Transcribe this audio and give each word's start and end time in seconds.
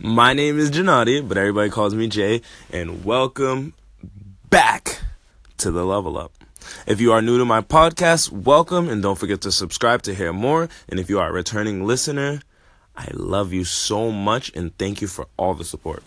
My 0.00 0.34
name 0.34 0.58
is 0.58 0.72
Janati, 0.72 1.26
but 1.26 1.38
everybody 1.38 1.70
calls 1.70 1.94
me 1.94 2.08
Jay, 2.08 2.42
and 2.72 3.04
welcome 3.04 3.74
back 4.50 5.00
to 5.58 5.70
the 5.70 5.84
Level 5.84 6.18
Up. 6.18 6.32
If 6.84 7.00
you 7.00 7.12
are 7.12 7.22
new 7.22 7.38
to 7.38 7.44
my 7.44 7.60
podcast, 7.60 8.32
welcome, 8.32 8.88
and 8.88 9.00
don't 9.00 9.16
forget 9.16 9.40
to 9.42 9.52
subscribe 9.52 10.02
to 10.02 10.14
hear 10.14 10.32
more. 10.32 10.68
And 10.88 10.98
if 10.98 11.08
you 11.08 11.20
are 11.20 11.28
a 11.28 11.32
returning 11.32 11.86
listener, 11.86 12.40
I 12.96 13.06
love 13.12 13.52
you 13.52 13.62
so 13.62 14.10
much, 14.10 14.50
and 14.56 14.76
thank 14.78 15.00
you 15.00 15.06
for 15.06 15.28
all 15.36 15.54
the 15.54 15.64
support. 15.64 16.02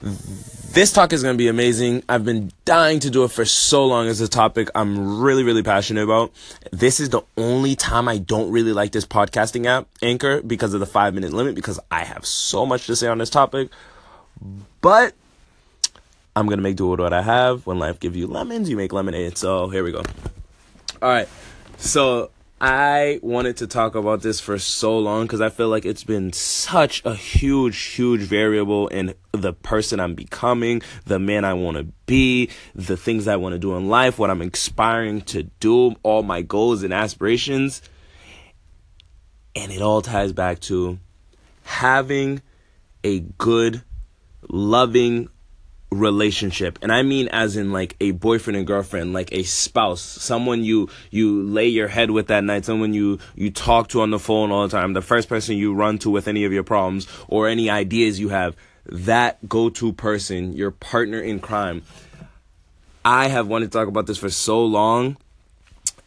This 0.00 0.92
talk 0.92 1.12
is 1.12 1.22
going 1.22 1.34
to 1.34 1.38
be 1.38 1.48
amazing. 1.48 2.04
I've 2.08 2.24
been 2.24 2.52
dying 2.64 3.00
to 3.00 3.10
do 3.10 3.24
it 3.24 3.32
for 3.32 3.44
so 3.44 3.84
long 3.84 4.06
as 4.06 4.20
a 4.20 4.28
topic 4.28 4.68
I'm 4.74 5.20
really, 5.20 5.42
really 5.42 5.62
passionate 5.62 6.02
about. 6.02 6.32
This 6.70 7.00
is 7.00 7.10
the 7.10 7.22
only 7.36 7.74
time 7.74 8.06
I 8.06 8.18
don't 8.18 8.50
really 8.52 8.72
like 8.72 8.92
this 8.92 9.04
podcasting 9.04 9.66
app, 9.66 9.88
Anchor, 10.02 10.40
because 10.42 10.74
of 10.74 10.80
the 10.80 10.86
five 10.86 11.14
minute 11.14 11.32
limit, 11.32 11.54
because 11.54 11.80
I 11.90 12.04
have 12.04 12.24
so 12.26 12.64
much 12.64 12.86
to 12.86 12.96
say 12.96 13.08
on 13.08 13.18
this 13.18 13.30
topic. 13.30 13.70
But 14.80 15.14
I'm 16.36 16.46
going 16.46 16.58
to 16.58 16.62
make 16.62 16.76
do 16.76 16.86
with 16.86 17.00
what 17.00 17.12
I 17.12 17.22
have. 17.22 17.66
When 17.66 17.78
life 17.80 17.98
gives 17.98 18.16
you 18.16 18.28
lemons, 18.28 18.70
you 18.70 18.76
make 18.76 18.92
lemonade. 18.92 19.36
So 19.36 19.68
here 19.68 19.82
we 19.82 19.90
go. 19.90 20.02
All 21.02 21.08
right. 21.08 21.28
So 21.78 22.30
I 22.60 23.20
wanted 23.22 23.58
to 23.58 23.68
talk 23.68 23.94
about 23.94 24.22
this 24.22 24.40
for 24.40 24.58
so 24.58 24.98
long 24.98 25.26
because 25.26 25.40
I 25.40 25.48
feel 25.48 25.68
like 25.68 25.84
it's 25.84 26.02
been 26.02 26.32
such 26.32 27.04
a 27.04 27.14
huge, 27.14 27.78
huge 27.78 28.22
variable 28.22 28.88
in 28.88 29.14
the 29.30 29.52
person 29.52 30.00
I'm 30.00 30.16
becoming, 30.16 30.82
the 31.04 31.20
man 31.20 31.44
I 31.44 31.54
want 31.54 31.76
to 31.76 31.84
be, 32.06 32.50
the 32.74 32.96
things 32.96 33.28
I 33.28 33.36
want 33.36 33.52
to 33.52 33.60
do 33.60 33.76
in 33.76 33.88
life, 33.88 34.18
what 34.18 34.30
I'm 34.30 34.42
aspiring 34.42 35.20
to 35.22 35.44
do, 35.44 35.94
all 36.02 36.24
my 36.24 36.42
goals 36.42 36.82
and 36.82 36.92
aspirations. 36.92 37.80
And 39.54 39.70
it 39.70 39.80
all 39.80 40.02
ties 40.02 40.32
back 40.32 40.58
to 40.62 40.98
having 41.62 42.42
a 43.04 43.20
good, 43.20 43.82
loving, 44.48 45.28
relationship 45.90 46.78
and 46.82 46.92
i 46.92 47.02
mean 47.02 47.28
as 47.28 47.56
in 47.56 47.72
like 47.72 47.96
a 48.00 48.10
boyfriend 48.10 48.56
and 48.58 48.66
girlfriend 48.66 49.14
like 49.14 49.32
a 49.32 49.42
spouse 49.42 50.02
someone 50.02 50.62
you 50.62 50.86
you 51.10 51.42
lay 51.42 51.66
your 51.66 51.88
head 51.88 52.10
with 52.10 52.26
that 52.26 52.44
night 52.44 52.64
someone 52.64 52.92
you 52.92 53.18
you 53.34 53.50
talk 53.50 53.88
to 53.88 54.02
on 54.02 54.10
the 54.10 54.18
phone 54.18 54.50
all 54.52 54.68
the 54.68 54.76
time 54.76 54.92
the 54.92 55.00
first 55.00 55.30
person 55.30 55.56
you 55.56 55.72
run 55.72 55.96
to 55.98 56.10
with 56.10 56.28
any 56.28 56.44
of 56.44 56.52
your 56.52 56.62
problems 56.62 57.06
or 57.26 57.48
any 57.48 57.70
ideas 57.70 58.20
you 58.20 58.28
have 58.28 58.54
that 58.84 59.48
go-to 59.48 59.90
person 59.94 60.52
your 60.52 60.70
partner 60.70 61.20
in 61.20 61.40
crime 61.40 61.82
i 63.02 63.28
have 63.28 63.46
wanted 63.46 63.66
to 63.66 63.78
talk 63.78 63.88
about 63.88 64.06
this 64.06 64.18
for 64.18 64.28
so 64.28 64.62
long 64.62 65.16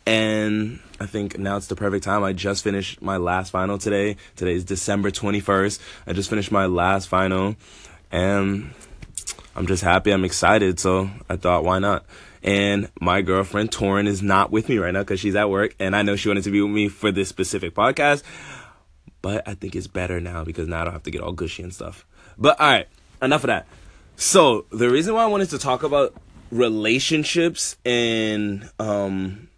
and 0.06 0.80
I 1.00 1.06
think 1.06 1.38
now 1.38 1.58
it's 1.58 1.68
the 1.68 1.76
perfect 1.76 2.04
time. 2.04 2.24
I 2.24 2.34
just 2.34 2.64
finished 2.64 3.02
my 3.02 3.18
last 3.18 3.52
final 3.52 3.78
today. 3.78 4.18
Today 4.36 4.54
is 4.54 4.66
December 4.66 5.12
21st. 5.12 5.80
I 6.08 6.14
just 6.14 6.30
finished 6.30 6.52
my 6.52 6.66
last 6.66 7.08
final 7.08 7.56
and 8.12 8.72
I'm 9.56 9.68
just 9.68 9.84
happy. 9.84 10.12
I'm 10.12 10.26
excited. 10.26 10.80
So 10.80 11.10
I 11.30 11.36
thought, 11.36 11.64
why 11.64 11.80
not? 11.80 12.06
And 12.44 12.90
my 13.00 13.22
girlfriend, 13.22 13.72
Torin, 13.72 14.08
is 14.08 14.22
not 14.22 14.52
with 14.52 14.70
me 14.70 14.78
right 14.78 14.94
now 14.94 15.02
because 15.02 15.20
she's 15.20 15.36
at 15.36 15.50
work. 15.50 15.76
And 15.80 15.96
I 15.96 16.02
know 16.02 16.16
she 16.16 16.30
wanted 16.30 16.44
to 16.46 16.52
be 16.52 16.62
with 16.62 16.72
me 16.72 16.88
for 16.88 17.12
this 17.12 17.30
specific 17.30 17.76
podcast. 17.76 18.24
But 19.22 19.48
I 19.48 19.54
think 19.54 19.76
it's 19.76 19.88
better 19.88 20.20
now 20.20 20.44
because 20.44 20.68
now 20.68 20.82
I 20.82 20.84
don't 20.86 20.94
have 20.94 21.04
to 21.04 21.12
get 21.12 21.22
all 21.22 21.34
gushy 21.34 21.62
and 21.62 21.74
stuff. 21.74 22.06
But 22.38 22.60
all 22.60 22.68
right, 22.72 22.88
enough 23.22 23.44
of 23.44 23.50
that. 23.50 23.68
So 24.16 24.66
the 24.72 24.90
reason 24.90 25.14
why 25.14 25.24
I 25.24 25.28
wanted 25.28 25.50
to 25.52 25.60
talk 25.60 25.84
about 25.84 26.16
relationships 26.52 27.78
and 27.86 28.70
um, 28.80 29.50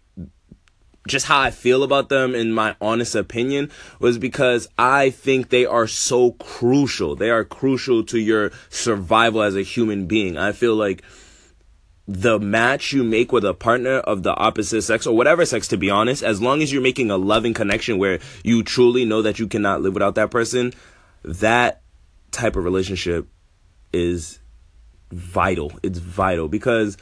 just 1.06 1.26
how 1.26 1.40
I 1.40 1.50
feel 1.50 1.82
about 1.82 2.08
them 2.08 2.34
in 2.34 2.52
my 2.52 2.76
honest 2.80 3.14
opinion 3.14 3.70
was 3.98 4.18
because 4.18 4.68
I 4.78 5.10
think 5.10 5.50
they 5.50 5.66
are 5.66 5.86
so 5.86 6.32
crucial. 6.32 7.14
They 7.14 7.30
are 7.30 7.44
crucial 7.44 8.04
to 8.04 8.18
your 8.18 8.52
survival 8.70 9.42
as 9.42 9.54
a 9.54 9.62
human 9.62 10.06
being. 10.06 10.38
I 10.38 10.52
feel 10.52 10.74
like 10.74 11.02
the 12.06 12.38
match 12.38 12.92
you 12.92 13.02
make 13.02 13.32
with 13.32 13.44
a 13.44 13.54
partner 13.54 13.98
of 13.98 14.22
the 14.22 14.34
opposite 14.34 14.82
sex 14.82 15.06
or 15.06 15.16
whatever 15.16 15.44
sex 15.46 15.68
to 15.68 15.76
be 15.76 15.90
honest, 15.90 16.22
as 16.22 16.40
long 16.40 16.62
as 16.62 16.72
you're 16.72 16.82
making 16.82 17.10
a 17.10 17.16
loving 17.16 17.54
connection 17.54 17.98
where 17.98 18.18
you 18.42 18.62
truly 18.62 19.04
know 19.04 19.22
that 19.22 19.38
you 19.38 19.46
cannot 19.46 19.82
live 19.82 19.94
without 19.94 20.14
that 20.14 20.30
person, 20.30 20.72
that 21.22 21.82
type 22.30 22.56
of 22.56 22.64
relationship 22.64 23.26
is 23.92 24.38
vital. 25.12 25.72
It's 25.82 25.98
vital 25.98 26.48
because 26.48 26.96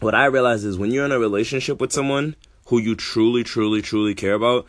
what 0.00 0.14
I 0.14 0.26
realize 0.26 0.64
is 0.64 0.78
when 0.78 0.90
you're 0.90 1.04
in 1.04 1.12
a 1.12 1.18
relationship 1.18 1.80
with 1.80 1.92
someone, 1.92 2.34
who 2.68 2.78
you 2.78 2.94
truly, 2.94 3.42
truly, 3.42 3.82
truly 3.82 4.14
care 4.14 4.34
about, 4.34 4.66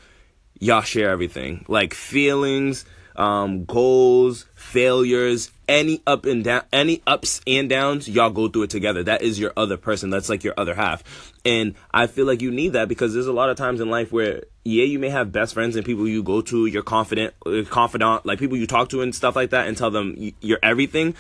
y'all 0.60 0.82
share 0.82 1.10
everything. 1.10 1.66
Like 1.68 1.94
feelings, 1.94 2.86
um, 3.18 3.66
goals, 3.66 4.46
failures, 4.56 5.52
any 5.68 6.02
up 6.08 6.26
and 6.26 6.44
down, 6.44 6.64
any 6.72 7.02
ups 7.06 7.42
and 7.46 7.70
downs, 7.70 8.08
y'all 8.08 8.30
go 8.30 8.48
through 8.48 8.64
it 8.64 8.70
together. 8.70 9.04
That 9.04 9.22
is 9.22 9.38
your 9.38 9.52
other 9.58 9.76
person. 9.76 10.10
That's 10.10 10.30
like 10.30 10.46
your 10.46 10.54
other 10.56 10.76
half. 10.76 11.04
And 11.44 11.76
I 11.94 12.08
feel 12.08 12.26
like 12.26 12.42
you 12.42 12.52
need 12.52 12.70
that 12.74 12.88
because 12.88 13.14
there's 13.14 13.28
a 13.28 13.34
lot 13.34 13.50
of 13.50 13.58
times 13.58 13.82
in 13.82 13.90
life 13.90 14.14
where, 14.14 14.44
yeah, 14.64 14.86
you 14.86 14.98
may 14.98 15.10
have 15.10 15.34
best 15.34 15.54
friends 15.54 15.76
and 15.76 15.86
people 15.86 16.08
you 16.08 16.24
go 16.24 16.40
to, 16.42 16.68
you're 16.68 16.84
confident, 16.84 17.34
uh, 17.46 17.64
confidant, 17.70 18.26
like 18.26 18.40
people 18.40 18.56
you 18.56 18.66
talk 18.66 18.88
to 18.90 19.02
and 19.02 19.14
stuff 19.14 19.36
like 19.36 19.50
that 19.50 19.68
and 19.68 19.78
tell 19.78 19.92
them 19.92 20.16
you're 20.40 20.60
everything. 20.64 21.16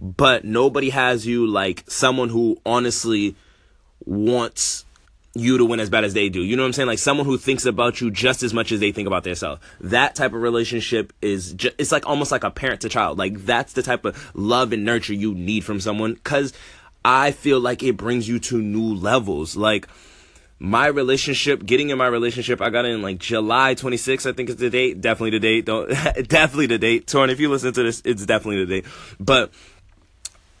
But 0.00 0.44
nobody 0.44 0.88
has 0.90 1.26
you 1.26 1.46
like 1.46 1.84
someone 1.88 2.30
who 2.30 2.58
honestly 2.64 3.36
wants 4.06 4.86
you 5.34 5.56
to 5.58 5.64
win 5.64 5.80
as 5.80 5.88
bad 5.88 6.04
as 6.04 6.14
they 6.14 6.28
do. 6.28 6.42
You 6.42 6.56
know 6.56 6.62
what 6.62 6.68
I'm 6.68 6.72
saying? 6.74 6.88
Like 6.88 6.98
someone 6.98 7.26
who 7.26 7.38
thinks 7.38 7.64
about 7.64 8.00
you 8.00 8.10
just 8.10 8.42
as 8.42 8.52
much 8.52 8.70
as 8.70 8.80
they 8.80 8.92
think 8.92 9.06
about 9.06 9.24
themselves. 9.24 9.62
That 9.80 10.14
type 10.14 10.34
of 10.34 10.42
relationship 10.42 11.12
is 11.22 11.54
just, 11.54 11.74
it's 11.78 11.92
like 11.92 12.06
almost 12.06 12.32
like 12.32 12.44
a 12.44 12.50
parent 12.50 12.82
to 12.82 12.88
child. 12.88 13.18
Like 13.18 13.44
that's 13.44 13.72
the 13.72 13.82
type 13.82 14.04
of 14.04 14.30
love 14.34 14.72
and 14.72 14.84
nurture 14.84 15.14
you 15.14 15.34
need 15.34 15.64
from 15.64 15.80
someone 15.80 16.16
cuz 16.16 16.52
I 17.04 17.32
feel 17.32 17.60
like 17.60 17.82
it 17.82 17.96
brings 17.96 18.28
you 18.28 18.38
to 18.40 18.60
new 18.60 18.94
levels. 18.94 19.56
Like 19.56 19.88
my 20.58 20.86
relationship, 20.86 21.64
getting 21.64 21.90
in 21.90 21.98
my 21.98 22.06
relationship, 22.06 22.60
I 22.60 22.70
got 22.70 22.84
in 22.84 23.02
like 23.02 23.18
July 23.18 23.74
26th, 23.74 24.28
I 24.28 24.32
think 24.32 24.50
is 24.50 24.56
the 24.56 24.70
date. 24.70 25.00
Definitely 25.00 25.30
the 25.30 25.40
date. 25.40 25.64
Don't 25.64 25.88
definitely 26.28 26.66
the 26.66 26.78
date. 26.78 27.06
Torin, 27.06 27.30
if 27.30 27.40
you 27.40 27.48
listen 27.48 27.72
to 27.72 27.82
this, 27.82 28.02
it's 28.04 28.26
definitely 28.26 28.64
the 28.64 28.82
date. 28.82 28.86
But 29.18 29.50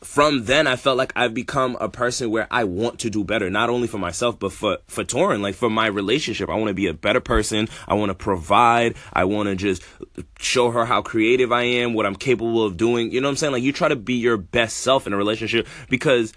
from 0.02 0.44
then 0.44 0.66
I 0.66 0.76
felt 0.76 0.98
like 0.98 1.12
I've 1.14 1.34
become 1.34 1.76
a 1.80 1.88
person 1.88 2.30
where 2.30 2.48
I 2.50 2.64
want 2.64 3.00
to 3.00 3.10
do 3.10 3.24
better, 3.24 3.48
not 3.50 3.70
only 3.70 3.86
for 3.86 3.98
myself, 3.98 4.38
but 4.38 4.52
for, 4.52 4.78
for 4.88 5.04
Torin, 5.04 5.40
like 5.40 5.54
for 5.54 5.70
my 5.70 5.86
relationship. 5.86 6.48
I 6.48 6.54
want 6.54 6.68
to 6.68 6.74
be 6.74 6.88
a 6.88 6.94
better 6.94 7.20
person. 7.20 7.68
I 7.86 7.94
want 7.94 8.10
to 8.10 8.14
provide. 8.14 8.96
I 9.12 9.24
want 9.24 9.48
to 9.48 9.56
just 9.56 9.82
show 10.38 10.70
her 10.70 10.84
how 10.84 11.02
creative 11.02 11.52
I 11.52 11.62
am, 11.62 11.94
what 11.94 12.06
I'm 12.06 12.16
capable 12.16 12.64
of 12.64 12.76
doing. 12.76 13.12
You 13.12 13.20
know 13.20 13.28
what 13.28 13.32
I'm 13.32 13.36
saying? 13.36 13.52
Like 13.52 13.62
you 13.62 13.72
try 13.72 13.88
to 13.88 13.96
be 13.96 14.14
your 14.14 14.36
best 14.36 14.78
self 14.78 15.06
in 15.06 15.12
a 15.12 15.16
relationship 15.16 15.66
because 15.88 16.32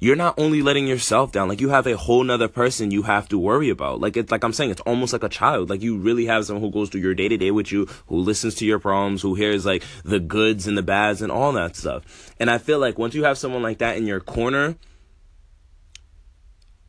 you're 0.00 0.16
not 0.16 0.38
only 0.38 0.62
letting 0.62 0.86
yourself 0.86 1.32
down, 1.32 1.48
like 1.48 1.60
you 1.60 1.70
have 1.70 1.86
a 1.86 1.96
whole 1.96 2.22
nother 2.22 2.46
person 2.46 2.92
you 2.92 3.02
have 3.02 3.28
to 3.28 3.38
worry 3.38 3.68
about. 3.68 4.00
Like 4.00 4.16
it's 4.16 4.30
like 4.30 4.44
I'm 4.44 4.52
saying, 4.52 4.70
it's 4.70 4.80
almost 4.82 5.12
like 5.12 5.24
a 5.24 5.28
child. 5.28 5.68
Like 5.68 5.82
you 5.82 5.98
really 5.98 6.26
have 6.26 6.46
someone 6.46 6.62
who 6.62 6.70
goes 6.70 6.88
through 6.88 7.00
your 7.00 7.14
day 7.14 7.26
to 7.26 7.36
day 7.36 7.50
with 7.50 7.72
you, 7.72 7.86
who 8.06 8.18
listens 8.18 8.54
to 8.56 8.64
your 8.64 8.78
problems, 8.78 9.22
who 9.22 9.34
hears 9.34 9.66
like 9.66 9.82
the 10.04 10.20
goods 10.20 10.68
and 10.68 10.78
the 10.78 10.82
bads 10.82 11.20
and 11.20 11.32
all 11.32 11.50
that 11.52 11.74
stuff. 11.74 12.32
And 12.38 12.48
I 12.48 12.58
feel 12.58 12.78
like 12.78 12.96
once 12.96 13.14
you 13.14 13.24
have 13.24 13.38
someone 13.38 13.62
like 13.62 13.78
that 13.78 13.96
in 13.96 14.06
your 14.06 14.20
corner, 14.20 14.76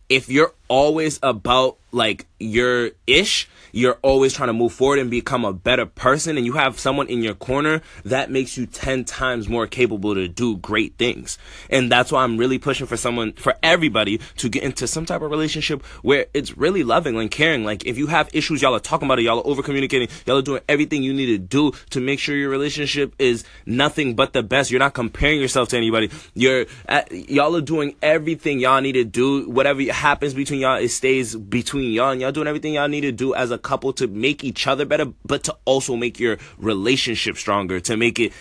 if 0.08 0.30
you're 0.30 0.53
always 0.69 1.19
about 1.22 1.78
like 1.91 2.28
your 2.40 2.91
ish, 3.07 3.50
you're 3.72 3.97
always 4.02 4.34
trying 4.34 4.47
to 4.47 4.53
move 4.53 4.74
forward 4.74 5.00
and 5.00 5.12
become 5.12 5.46
a 5.46 5.53
better 5.53 5.85
person 5.85 6.38
and 6.38 6.46
you 6.46 6.53
have 6.53 6.80
someone 6.80 7.07
in 7.07 7.22
your 7.22 7.34
corner 7.34 7.81
that 8.06 8.31
makes 8.31 8.57
you 8.57 8.66
10 8.66 9.06
times 9.06 9.50
more 9.50 9.68
capable 9.68 10.16
to 10.16 10.28
do 10.28 10.57
great 10.57 10.96
things. 10.97 11.38
And 11.69 11.91
that's 11.91 12.12
why 12.12 12.24
I'm 12.24 12.38
really 12.38 12.57
pushing 12.57 12.88
for 12.88 12.97
someone, 12.97 13.34
for 13.34 13.56
everybody 13.62 14.19
to 14.38 14.50
get 14.50 14.63
into 14.63 14.88
some 14.88 15.06
type 15.06 15.22
of 15.22 15.30
relationship 15.31 15.84
where 16.02 16.28
it's 16.34 16.57
really 16.57 16.84
loving 16.84 17.18
and 17.19 17.30
caring. 17.30 17.63
Like 17.63 17.86
if 17.86 17.97
you 17.97 18.07
have 18.07 18.30
issues, 18.34 18.62
y'all 18.62 18.75
are 18.75 18.80
talking 18.80 19.07
about 19.07 19.19
it, 19.19 19.24
y'all 19.24 19.40
are 19.40 19.47
over 19.47 19.62
communicating, 19.62 20.09
y'all 20.25 20.38
are 20.38 20.44
doing 20.44 20.62
everything 20.69 21.03
you 21.03 21.13
need 21.13 21.28
to 21.28 21.38
do 21.38 21.72
to 21.91 22.00
make 22.00 22.19
sure 22.19 22.36
your 22.36 22.50
relationship 22.50 23.13
is 23.19 23.44
nothing 23.65 24.15
but 24.15 24.33
the 24.33 24.44
best. 24.44 24.72
You're 24.72 24.80
not 24.80 24.94
comparing 24.94 25.42
yourself 25.42 25.69
to 25.69 25.77
anybody. 25.77 26.10
You're, 26.33 26.65
at, 26.88 27.12
y'all 27.12 27.56
are 27.56 27.62
doing 27.62 27.95
everything 28.01 28.60
y'all 28.60 28.81
need 28.81 28.94
to 28.94 29.04
do. 29.04 29.50
Whatever 29.50 29.81
happens 29.92 30.33
y'all, 30.60 30.78
it 30.78 30.90
stays 30.90 31.36
between 31.36 31.92
y'all 31.92 32.12
and 32.12 32.22
y'all 32.22 32.32
doing 32.32 32.48
everything 32.48 32.74
y'all 32.74 32.88
need 32.88 33.02
to 33.02 33.12
do 33.12 33.34
as 33.34 33.52
a 33.52 33.58
couple 33.58 33.94
to 33.94 34.08
make 34.08 34.44
each 34.44 34.68
other 34.68 34.86
better, 34.86 35.06
but 35.26 35.44
to 35.44 35.58
also 35.66 35.96
make 35.96 36.20
your 36.20 36.38
relationship 36.58 37.38
stronger, 37.38 37.80
to 37.80 37.98
make 37.98 38.20
it 38.20 38.34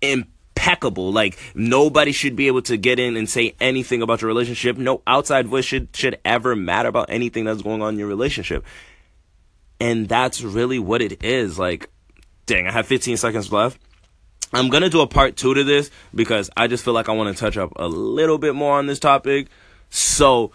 impeccable. 0.00 1.12
Like 1.12 1.38
nobody 1.54 2.12
should 2.12 2.36
be 2.36 2.46
able 2.46 2.62
to 2.62 2.76
get 2.76 2.98
in 2.98 3.16
and 3.16 3.28
say 3.28 3.54
anything 3.60 4.02
about 4.02 4.22
your 4.22 4.28
relationship. 4.28 4.76
No 4.76 5.02
outside 5.06 5.46
voice 5.46 5.64
should 5.64 5.88
should 5.94 6.18
ever 6.24 6.56
matter 6.56 6.88
about 6.88 7.10
anything 7.10 7.44
that's 7.44 7.62
going 7.62 7.82
on 7.82 7.94
in 7.94 7.98
your 7.98 8.08
relationship. 8.08 8.64
And 9.80 10.08
that's 10.08 10.40
really 10.42 10.78
what 10.78 11.02
it 11.02 11.24
is. 11.24 11.58
Like, 11.58 11.90
dang, 12.46 12.66
I 12.66 12.70
have 12.70 12.86
15 12.86 13.16
seconds 13.16 13.52
left. 13.52 13.78
I'm 14.52 14.68
gonna 14.68 14.88
do 14.88 15.00
a 15.00 15.06
part 15.06 15.36
two 15.36 15.52
to 15.52 15.64
this 15.64 15.90
because 16.14 16.48
I 16.56 16.68
just 16.68 16.84
feel 16.84 16.94
like 16.94 17.08
I 17.08 17.12
want 17.12 17.36
to 17.36 17.40
touch 17.40 17.56
up 17.56 17.72
a 17.76 17.88
little 17.88 18.38
bit 18.38 18.54
more 18.54 18.78
on 18.78 18.86
this 18.86 19.00
topic. 19.00 19.48
So 19.90 20.52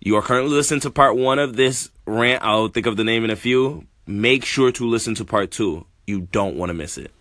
you 0.00 0.16
are 0.16 0.22
currently 0.22 0.52
listening 0.52 0.80
to 0.80 0.90
part 0.90 1.14
one 1.16 1.38
of 1.38 1.56
this 1.56 1.90
rant. 2.06 2.42
I'll 2.42 2.68
think 2.68 2.86
of 2.86 2.96
the 2.96 3.04
name 3.04 3.22
in 3.22 3.30
a 3.30 3.36
few. 3.36 3.86
Make 4.06 4.46
sure 4.46 4.72
to 4.72 4.86
listen 4.86 5.14
to 5.16 5.24
part 5.26 5.50
two. 5.50 5.86
You 6.06 6.22
don't 6.22 6.56
want 6.56 6.70
to 6.70 6.74
miss 6.74 6.96
it. 6.96 7.12